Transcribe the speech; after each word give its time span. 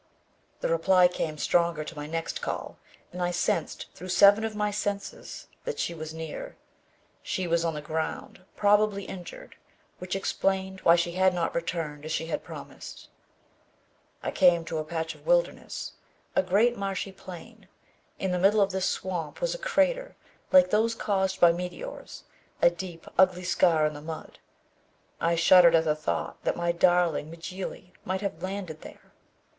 The 0.61 0.67
reply 0.69 1.07
came 1.07 1.37
stronger 1.37 1.83
to 1.83 1.95
my 1.95 2.07
next 2.07 2.41
call 2.41 2.79
and 3.11 3.21
I 3.21 3.29
sensed 3.29 3.85
through 3.93 4.09
seven 4.09 4.43
of 4.43 4.55
my 4.55 4.71
senses 4.71 5.45
that 5.63 5.77
she 5.77 5.93
was 5.93 6.11
near. 6.11 6.55
She 7.21 7.45
was 7.45 7.63
on 7.63 7.75
the 7.75 7.83
ground, 7.83 8.41
probably 8.55 9.03
injured, 9.03 9.57
which 9.99 10.15
explained 10.15 10.79
why 10.81 10.95
she 10.95 11.11
had 11.11 11.35
not 11.35 11.53
returned 11.53 12.03
as 12.03 12.11
she 12.11 12.25
had 12.25 12.43
promised. 12.43 13.09
I 14.23 14.31
came 14.31 14.65
to 14.65 14.79
a 14.79 14.83
patch 14.83 15.13
of 15.13 15.27
wilderness, 15.27 15.91
a 16.35 16.41
great 16.41 16.75
marshy 16.75 17.11
plain. 17.11 17.67
In 18.17 18.31
the 18.31 18.39
middle 18.39 18.61
of 18.61 18.71
this 18.71 18.89
swamp 18.89 19.39
was 19.39 19.53
a 19.53 19.59
crater, 19.59 20.15
like 20.51 20.71
those 20.71 20.95
caused 20.95 21.39
by 21.39 21.51
meteors, 21.51 22.23
a 22.59 22.71
deep, 22.71 23.05
ugly 23.19 23.43
scar 23.43 23.85
in 23.85 23.93
the 23.93 24.01
mud. 24.01 24.39
I 25.19 25.35
shuddered 25.35 25.75
at 25.75 25.83
the 25.83 25.95
thought 25.95 26.43
that 26.43 26.57
my 26.57 26.71
darling 26.71 27.29
Mjly 27.31 27.91
might 28.03 28.21
have 28.21 28.41
landed 28.41 28.81
there. 28.81 29.13